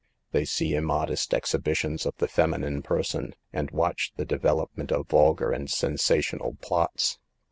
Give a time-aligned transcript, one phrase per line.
[0.31, 5.51] They see immodest exhibitions of the feminine person, and watch the develop ment of vulgar
[5.51, 7.19] and sensational plots.